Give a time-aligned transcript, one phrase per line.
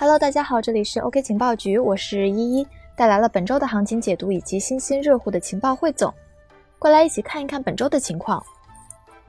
[0.00, 2.64] Hello，大家好，这里是 OK 情报局，我是依依，
[2.94, 6.14] 带来了本周的行情解读以及新鲜热乎的情报汇总，
[6.78, 8.40] 过来一起看一看本周的情况。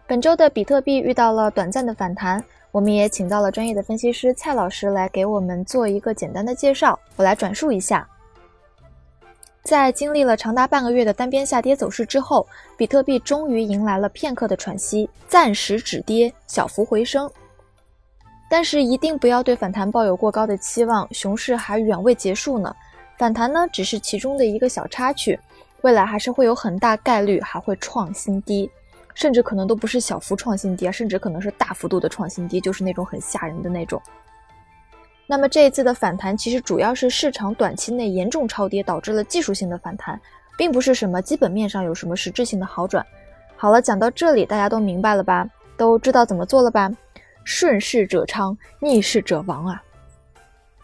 [0.05, 8.08] 本周的比特币遇到了短暂的反弹，我们也请到了专业的分析师蔡老师来给我们做一个简单的介绍，我来转述一下。
[9.64, 12.46] 在经历了长达半个月的单边下跌走势之后，
[12.78, 17.28] 比特币终于迎来了片刻的喘息，暂时止跌，小幅回升。
[18.50, 22.76] 但是一定不要对反弹抱有过高的期望，熊市还远未结束呢。
[23.18, 25.40] 反弹呢只是其中的一个小插曲，
[25.82, 28.70] 未来还是会有很大概率还会创新低，
[29.14, 34.02] 甚至可能都不是小幅创新低啊，甚至可能是大幅度的创新低，就是那种很吓人的那种。
[35.28, 40.20] 那么这一次的反弹其实主要是市场短期内严重超跌导致了技术性的反弹，
[40.58, 43.06] 并不是什么基本面上有什么实质性的好转。
[43.56, 45.48] 好了，讲到这里大家都明白了吧？
[45.78, 46.92] 都知道怎么做了吧？
[47.50, 49.82] 顺势者昌，逆势者亡啊！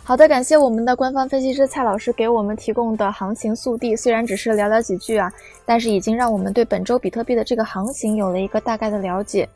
[0.03, 5.31] 好的，感谢我们的官方分析师蔡老师给我们提供的行情速递，虽然只是寥寥几句啊，
[5.63, 9.47] 但是已经让我们对本周比特币的这个行情有了一个大概的了解。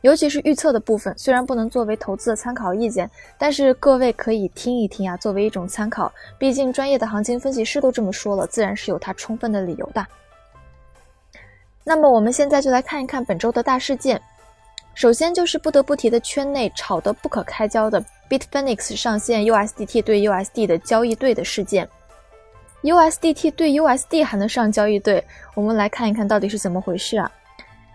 [0.00, 6.12] 尤其是预测的部分，虽然不能作为投资的参考意见，但是各位可以听一听啊，作为一种参考。
[6.36, 10.04] 毕竟专业的行情分析师都这么说了，自然是有他充分的理由的。
[11.84, 14.20] 那么我们现在就来看一看本周的大事件。
[14.96, 21.86] 首先就是不得不提的圈内吵得不可开交的 Bitfinex 上线 USDT 对 USD 的交易对的事件。
[22.82, 25.22] USDT 对 USD 还能上交易对？
[25.54, 27.30] 我们来看一看到底是怎么回事啊？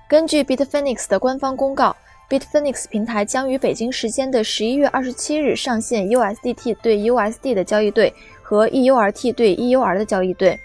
[0.08, 1.96] 根据 Bitfinex 的官方公告
[2.30, 8.14] ，Bitfinex 平台将于北京时间的十一月二十七日上线 USDT 对 USD 的交易对
[8.44, 10.60] 和 EURT 对 EUR 的交易对，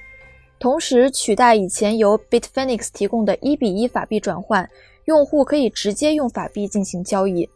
[0.59, 4.69] 同时取代以前由 Bitfinex 提供的一比一法币转换。
[5.07, 7.49] 用户可以直接用法币进行交易，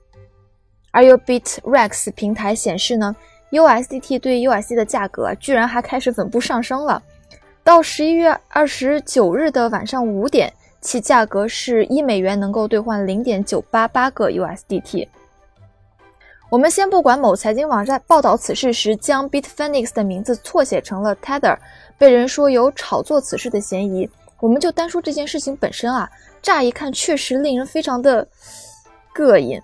[0.91, 3.15] 而由 Bitrex 平台显示呢
[3.51, 7.03] ，USDT 对 USD 的价格居然还开始稳步上升了。
[7.63, 15.09] 到十一月二十九日的晚上五点，其价格是一美元能够兑换零点九八八个 USDT。
[16.49, 21.57] 我们先不管某财经网站报道此事时将 Bitfinex 的名字错写成了 Tether，
[21.99, 24.09] 被人说有炒作此事的嫌疑。
[24.41, 26.11] 我们就单说这件事情本身啊。
[26.43, 28.27] 乍一看，确实令人非常的
[29.15, 29.61] 膈应。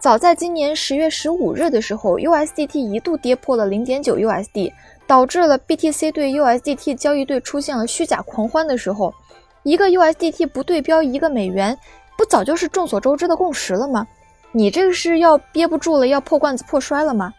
[0.00, 4.72] 早在今年十月十五日的时候，USDT 一度跌破了零点九 USD，
[5.06, 9.14] 导致了 BTC 对 USDT 交易对出现了虚假狂欢的时候，
[9.62, 11.78] 一个 USDT 不对标一个美元，
[12.16, 14.06] 不早就是众所周知的共识了吗？
[14.52, 17.32] 你这个是要憋不住了，要破罐子破摔了吗？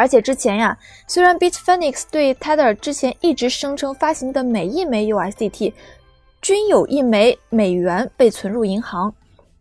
[0.00, 0.74] 而且之前呀，
[1.06, 5.74] 虽然 Bitfinex 对 Tether 之前一直声称发行的每一枚 USDT。
[6.40, 9.12] 均有一枚美元被存入银行，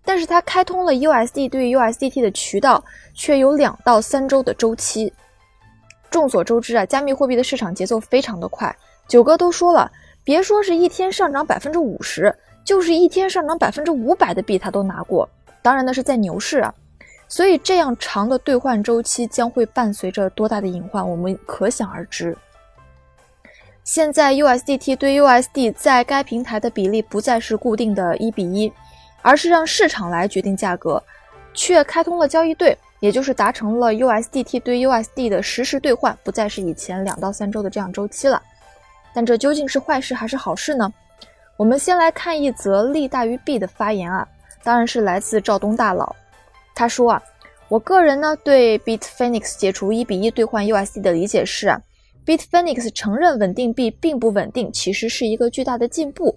[0.05, 2.81] 但是它开通了 USD 对 USDT 的渠道，
[3.13, 5.11] 却有两到三周的周期。
[6.09, 8.73] 众所周知啊，加密货币的市场节奏非常的快。
[9.09, 9.91] 九哥都说了，
[10.23, 12.33] 别说是一天上涨百分之五十，
[12.63, 15.27] 就是一天上涨百分之五百的币，他都拿过。
[15.61, 16.73] 当然那是在牛市啊，
[17.29, 22.35] 所以这样长的兑换周期将会伴随着多大的隐患，我们可想而知。
[23.83, 28.71] 现在 USDT 对 USD 在该平台的比例不再是固定的一比一，
[29.21, 31.01] 而是让市场来决定价格，
[31.53, 38.41] 却开通了交易对，也就是达成了 USDT 对 USD 的实时兑换，不再是以前两到三周的这样周期了。
[39.13, 40.91] 但这究竟是坏事还是好事呢？
[41.57, 44.27] 我们先来看一则利大于弊的发言啊，
[44.63, 46.15] 当然是来自赵东大佬。
[46.79, 47.21] 他说啊，
[47.67, 51.77] 我个人呢对 Bitfinex 解除一比一兑换 USD 的理解是啊。
[52.25, 56.33] Bitfinex 承认稳定币并不稳定，其实是一个巨大的进步，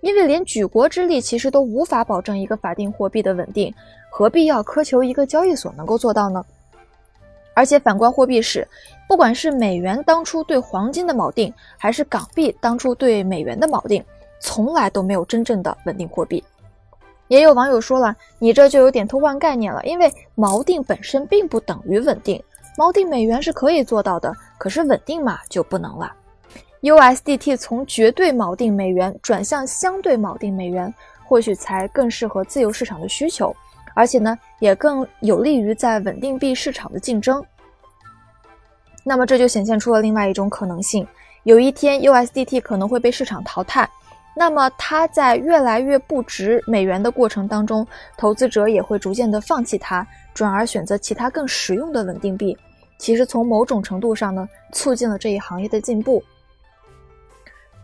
[0.00, 3.74] 因为连举国之力其实都无法保证一个法定货币的稳定，
[4.08, 6.44] 何必要苛求一个交易所能够做到呢？
[7.52, 8.64] 而且反观货币史，
[9.08, 14.04] 不管是美元当初对黄金的锚定，还是港币当初对美元的锚定，
[14.38, 16.40] 从来都没有真正的稳定货币。
[17.32, 22.38] 也有网友说了，你这就有点偷换概念了，因为锚定本身并不等于稳定。
[22.76, 26.12] 锚定美元是可以做到的，可是稳定嘛就不能了。
[26.82, 30.92] USDT 从绝对锚定美元转向相对锚定美元，
[31.24, 33.56] 或许才更适合自由市场的需求，
[33.94, 37.42] 而且呢也更有利于在稳定币市场的竞争。
[39.04, 41.08] 那么这就显现出了另外一种可能性：
[41.44, 43.88] 有一天 USDT 可能会被市场淘汰，
[44.34, 47.86] 那么它在越来越不值美元的过程当中，
[48.16, 50.06] 投资者也会逐渐的放弃它。
[50.34, 52.56] 转而选择其他更实用的稳定币，
[52.98, 56.24] 其实从某种程度上呢，促进了这一行业的进步。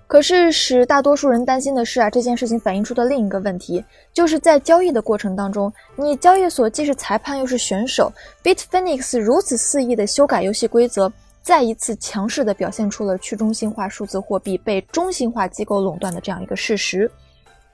[0.06, 3.84] 可是使大多数人担心的是啊，这件事情反映出的另一个问题，
[4.14, 8.10] 就是在交易的过程当中，你交易所既是裁判又是选手
[8.42, 11.12] ，Bitfinex 如此肆意的修改游戏规则，
[11.48, 17.10] 再一次强势的表现出了去中心化数字货币被中心化机构垄断的这样一个事实。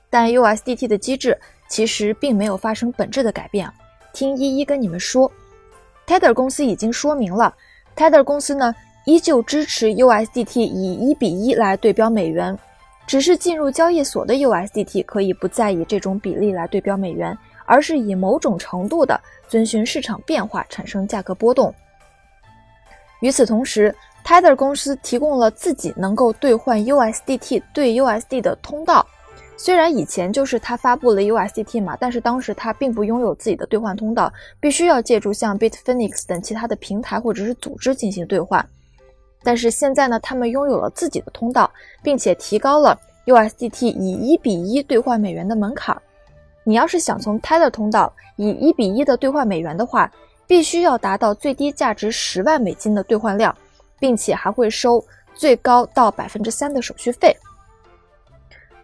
[0.08, 1.36] 但 USDT 的机制
[1.68, 3.68] 其实并没有发生本质的改变，
[4.12, 5.28] 听一一跟你们说
[6.06, 7.52] ，Tether 公司已经说明了
[7.96, 8.72] ，Tether 公司呢。
[9.06, 12.56] 依旧支持 USDT 以一比一来对标美元，
[13.08, 17.36] 只是进入交易所的 USDT 可以不再以这种比例来对标美元，
[17.66, 21.74] 而是以某种程度的遵循市场变化产生价格波动。
[23.24, 23.92] 与此同时
[24.22, 29.06] ，Tether 公司提供了自己能够兑换 USDT 对 USD 的通道。
[29.56, 34.30] 虽然以前就是他发布了 USDT 嘛，但是当时他并不拥有自己的兑换通道，
[34.60, 38.62] 必须要借助像 Bitfinex 等其他的平台或者是组织进行兑换。
[39.42, 41.70] 但是现在呢，他们拥有了自己的通道，
[42.02, 45.96] 并且提高了 USDT 以一比一兑换美元的门槛。
[46.62, 50.12] 你要是想从 Tether 通道以一比一的兑换美元的话，
[50.46, 53.56] 必须要达到最低价值十万美金的兑换量，
[53.98, 55.04] 并且还会收
[55.34, 57.36] 最高到百分之三的手续费。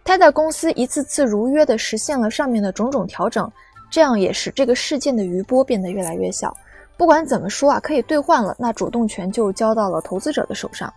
[0.03, 3.49] 泰达公司一次次如约的实现了上面的种种调整，
[3.89, 6.55] 这样也使这个事件的余波变得越来越小。
[6.97, 10.91] 不管怎么说啊，可以兑换了，那主动权就交到了投资者的手上。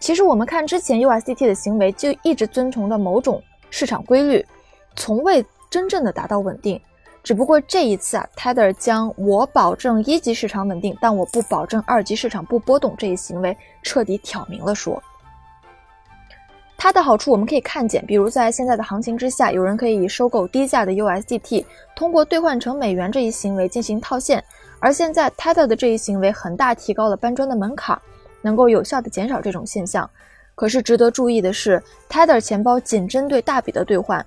[0.00, 4.44] 其实我们看之前 USDT 的行为，就一直遵从的某种市场规律，
[4.96, 6.80] 从未真正的达到稳定。
[7.24, 15.02] 只不过这一次啊，Tether 将我保证一级市场稳定，但我不保证二级市场不波动这一行为彻底挑明了说。
[16.76, 21.64] 它的好处我们可以看见，比如在现在的行情之下，有人可以收购低价的 USDT，
[21.96, 24.44] 通过兑换成美元这一行为进行套现。
[24.78, 27.98] 而现在，Tether 的这一行为很大提高了搬砖的门槛，
[28.42, 30.08] 能够有效的减少这种现象。
[30.54, 34.24] 可是值得注意的是，Tether 钱包仅针对大笔的兑换，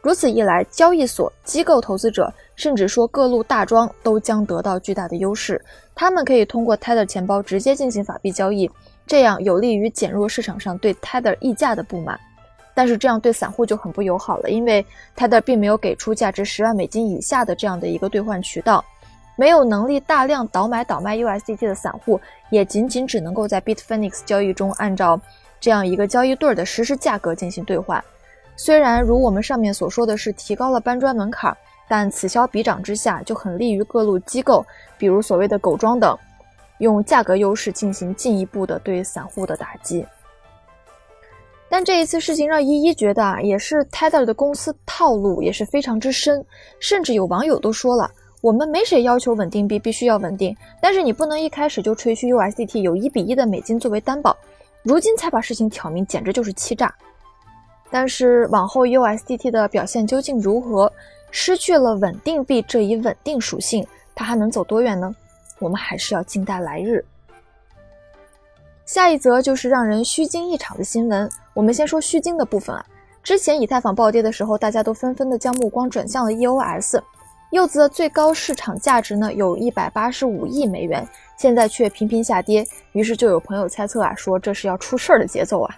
[0.00, 5.60] 如此一来，交易所、机构投资者，甚至说各路大庄都将得到巨大的优势。
[5.94, 8.70] 他们可以通过 Tether 钱包直接进行法币交易，
[9.06, 12.18] 这样有利于减弱市场上对 Tether 溢价的不满。
[12.74, 14.86] 但是这样对散户就很不友好了，因为
[15.16, 18.84] Tether 并没有给出价值十万美金以下的这样的一个兑换渠道。
[19.34, 22.20] 没有能力大量倒买倒卖 USDT 的散户，
[22.50, 25.20] 也仅仅只能够在 Bitfinex 交易中按照
[25.60, 28.02] 这样一个交易对的实时价格进行兑换。
[28.58, 31.56] 虽然如我们上面所说的是提高了搬砖门槛，
[31.88, 34.66] 但此消彼长之下就很利于各路机构，
[34.98, 36.18] 比如所谓的狗庄等，
[36.78, 40.04] 用价格优势进行进一步的对散户的打击。
[41.68, 46.44] 但这一次事情让依依觉得啊，也是 Tether 的公司套路也是非常之深，
[46.80, 48.10] 甚至有网友都说了。
[48.40, 54.36] 我们没谁要求稳定币必须要稳定，但是你不能一开始就吹嘘 USDT 有一比一的美金作为担保，
[54.82, 56.92] 如今才把事情挑明，简直就是欺诈。
[57.90, 60.92] 但是往后 USDT 的表现究竟如何？
[61.30, 65.14] 失去了稳定币这一稳定属性，它还能走多远呢？
[65.58, 67.04] 我们还是要静待来日。
[68.86, 71.30] 下一则就是让人虚惊一场的新闻。
[71.52, 72.82] 我们先说虚惊的部分啊，
[73.22, 76.98] 之前以太坊暴跌的时候，大家都纷纷的将目光转向了 EOS。
[77.50, 81.06] 柚子的最高市场价值呢，有一百八十五亿美元，
[81.36, 85.74] 现在却频频下跌，于是就有朋友猜测啊，说这是要出事儿的节奏啊。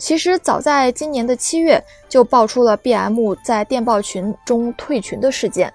[0.00, 5.72] 其实早在今年的七月，就爆出了 BM 在电报群中退群的事件。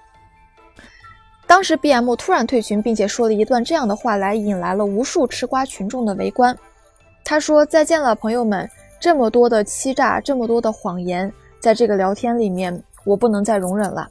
[1.46, 6.58] 当时 BM 突然退群，并且说了一段这样的话，来引来了无数吃瓜群众的围观。
[7.24, 8.68] 他说：“再见了，朋友们，
[9.00, 14.10] 这么多的欺诈，这么多的谎言，在这个聊天里面，我不能再容忍了。”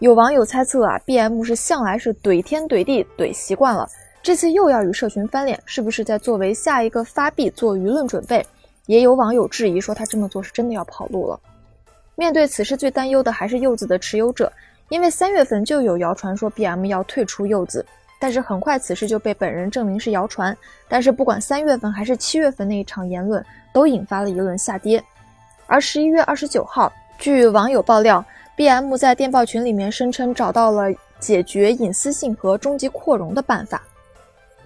[0.00, 3.88] 有网友猜测啊，BM 是向来是怼天怼地怼习惯了，
[4.24, 8.44] 这次又要与社群翻脸，是不是在作为下一个发币做舆论准备？
[8.88, 11.38] 也有网友质疑说他这么做是真的要跑路了。
[12.16, 14.50] 面对此事，最担忧的还是柚子的持有者，
[14.88, 17.84] 因为三月份就有谣传说 BM 要退出柚子，
[18.18, 20.56] 但是很快此事就被本人证明是谣传。
[20.88, 25.04] 但是不管三月份还是七月份那一场言论，都引发了一轮下跌。
[25.66, 28.24] 而十一月二十九号，据网友爆料。
[28.56, 33.80] B.M 在电报群里面声称找到了解决隐私性和终极扩容的办法。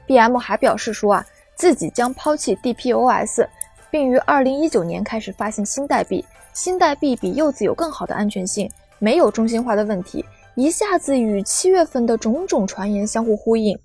[0.06, 3.46] B.M 还表示说啊，自己将抛弃 D.P.O.S，
[3.92, 6.24] 并于二零一九年开始发行新代币。
[6.54, 8.68] 新代币比柚子有更好的安全性，
[8.98, 13.78] 没有中心化的问题，一下子与七月份的种种传言相互呼应。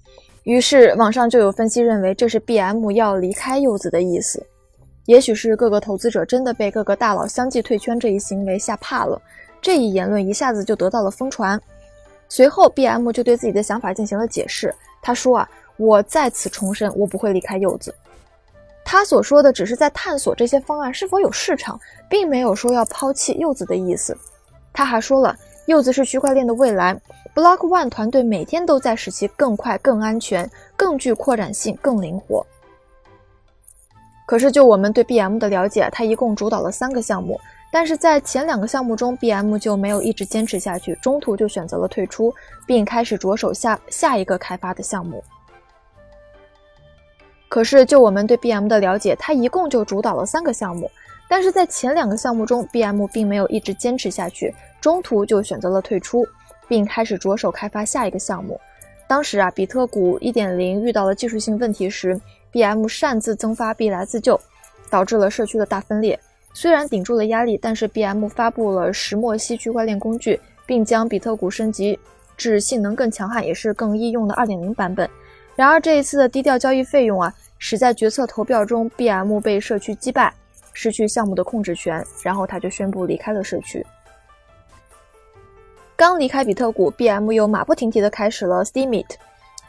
[0.44, 4.46] 于是网上就有分析认为，这是 B.M 要离开柚子的意思。
[5.06, 9.22] 也许是各个投资者真的被各个大佬相继退圈这一行为吓怕了。
[9.62, 11.60] 这一言论一下子就得到了疯传，
[12.30, 14.74] 随后 B.M 就对自己的想法进行了解释。
[15.02, 17.94] 他说啊，我再次重申，我不会离开柚子。
[18.90, 21.78] 他所说的只是在探索这些方案是否有市场，
[22.10, 24.18] 并没有说要抛弃柚子的意思。
[24.72, 26.98] 他还说了，柚子是区块链的未来
[27.36, 32.48] ，Block One 团队每天都在使其更快、更安全、更具扩展性、更灵活。
[34.26, 37.38] 可是就我们对 BM 的了解，他一共主导了三个项目，
[37.74, 42.34] 但是在前两个项目中，BM 就没有一直坚持下去，中途就选择了退出，
[42.66, 45.22] 并开始着手下下一个开发的项目。
[47.50, 50.90] 可是，就我们对 BM 的了解，他一共就主导了三个项目，
[51.30, 56.28] 但是在前两个项目中，BM 并没有一直坚持下去，中途就选择了退出，
[56.68, 58.60] 并开始着手开发下一个项目。
[59.08, 62.20] 当时啊，比特谷1.0遇到了技术性问题时
[62.52, 64.38] ，BM 擅自增发币来自救，
[64.90, 66.20] 导致了社区的大分裂。
[66.54, 71.98] 虽然顶住了压力，但是 BM 发布了石墨烯区块链工具，并将比特谷升级
[72.36, 75.10] 至性能更强悍、也是更易用的2.0版本。
[75.58, 80.32] 然而这一次的低调交易费用啊，使在决策投票中，BM 被社区击败，
[80.72, 83.84] 失去项目的控制权，然后他就宣布离开了社区。
[85.96, 89.08] 刚离开比特谷，BM 又马不停蹄地开始了 Steemit。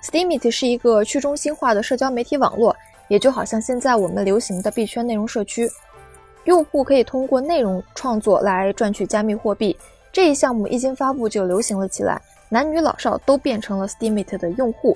[0.03, 2.77] Steemit 是一个去中心化的社交媒体网络，
[3.09, 5.67] 也就好像现在我们流行的币圈内容社区，
[6.45, 9.75] 用户可以通过内容创作来赚取加密货币。
[10.13, 14.95] 这一项目一经发布就流行了起来，男女老少都变成了 Steemit 的用户。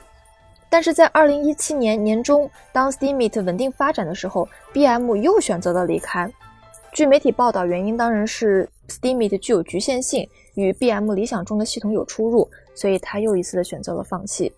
[0.72, 6.32] 但是在二零一七年年中，当 Steemit 稳定发展的时候，BM 又选择了离开。
[6.94, 14.50] 据媒体报道，原因当然是 Steemit 具有局限性，与 BM 理想中的系统有出入，所以他又一次的选择了放弃。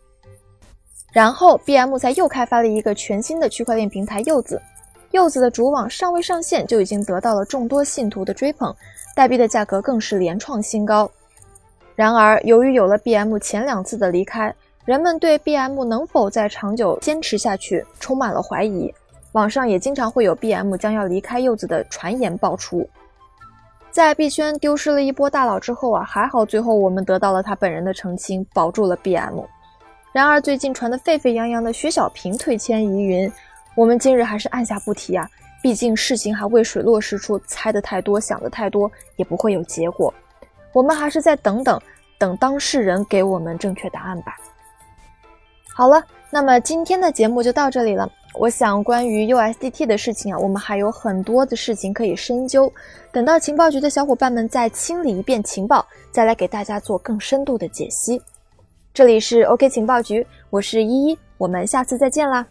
[1.13, 4.63] 然后 BM 才又开发了一个全新的区块链平台柚子。
[5.11, 8.73] 柚子的主网尚未上线，就已经得到了众多信徒的追捧，
[9.17, 11.11] 代币的价格更是连创新高。
[11.97, 14.55] 然而，由于有了 BM 前两次的离开，
[14.85, 18.93] 人们对 BM 能否在长久坚持下去充满了怀疑，
[19.33, 22.87] 网上也经常会有 BM 将要离开柚子的传言爆出。
[23.91, 29.43] 在币圈丢失了一波大佬之后啊，还好最后我们得到了他本人的澄清，保住了 BM。
[30.13, 33.33] 然而最近传得沸沸扬扬的徐小平退签疑云，
[33.75, 35.27] 我们今日还是按下不提啊，
[35.63, 40.13] 毕竟事情还未水落石出，猜得太多，想得太多也不会有结果。
[40.75, 41.81] 我们还是再等等，
[42.19, 44.37] 等当事人给我们正确答案吧。
[45.77, 46.01] 好了，
[46.31, 48.09] 那么今天的节目就到这里了。
[48.35, 52.73] 我想关于 USDT 的事情啊，我们还有很多的事情可以深究。
[53.11, 58.23] 等到情报局的小伙伴们再清理一遍情报，再来给大家做更深度的解析。
[58.93, 62.47] 这里是 OK 情报局，我是依依，我们下次再见啦。